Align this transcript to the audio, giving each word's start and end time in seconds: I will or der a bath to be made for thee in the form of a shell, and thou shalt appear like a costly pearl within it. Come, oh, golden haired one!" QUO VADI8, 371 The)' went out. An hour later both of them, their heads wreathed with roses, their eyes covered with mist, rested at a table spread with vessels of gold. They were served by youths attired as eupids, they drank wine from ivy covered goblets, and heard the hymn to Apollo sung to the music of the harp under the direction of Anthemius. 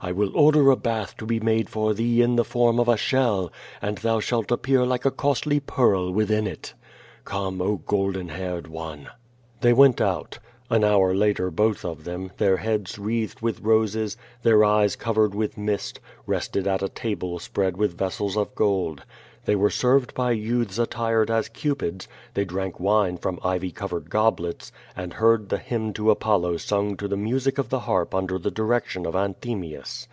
I 0.00 0.12
will 0.12 0.30
or 0.36 0.52
der 0.52 0.70
a 0.70 0.76
bath 0.76 1.16
to 1.16 1.26
be 1.26 1.40
made 1.40 1.68
for 1.68 1.92
thee 1.92 2.22
in 2.22 2.36
the 2.36 2.44
form 2.44 2.78
of 2.78 2.86
a 2.88 2.96
shell, 2.96 3.50
and 3.82 3.98
thou 3.98 4.20
shalt 4.20 4.52
appear 4.52 4.86
like 4.86 5.04
a 5.04 5.10
costly 5.10 5.58
pearl 5.58 6.12
within 6.12 6.46
it. 6.46 6.72
Come, 7.24 7.60
oh, 7.60 7.78
golden 7.84 8.28
haired 8.28 8.68
one!" 8.68 9.00
QUO 9.00 9.02
VADI8, 9.02 9.60
371 9.60 9.60
The)' 9.74 9.80
went 9.80 10.00
out. 10.00 10.38
An 10.70 10.84
hour 10.84 11.14
later 11.16 11.50
both 11.50 11.84
of 11.84 12.04
them, 12.04 12.30
their 12.36 12.58
heads 12.58 12.96
wreathed 12.96 13.40
with 13.40 13.58
roses, 13.62 14.16
their 14.44 14.62
eyes 14.62 14.94
covered 14.94 15.34
with 15.34 15.58
mist, 15.58 15.98
rested 16.26 16.68
at 16.68 16.82
a 16.82 16.90
table 16.90 17.40
spread 17.40 17.76
with 17.76 17.98
vessels 17.98 18.36
of 18.36 18.54
gold. 18.54 19.02
They 19.46 19.56
were 19.56 19.70
served 19.70 20.12
by 20.12 20.32
youths 20.32 20.78
attired 20.78 21.30
as 21.30 21.48
eupids, 21.48 22.06
they 22.34 22.44
drank 22.44 22.78
wine 22.78 23.16
from 23.16 23.40
ivy 23.42 23.70
covered 23.70 24.10
goblets, 24.10 24.72
and 24.94 25.14
heard 25.14 25.48
the 25.48 25.56
hymn 25.56 25.94
to 25.94 26.10
Apollo 26.10 26.58
sung 26.58 26.98
to 26.98 27.08
the 27.08 27.16
music 27.16 27.56
of 27.56 27.70
the 27.70 27.80
harp 27.80 28.14
under 28.14 28.38
the 28.38 28.50
direction 28.50 29.06
of 29.06 29.14
Anthemius. 29.16 30.06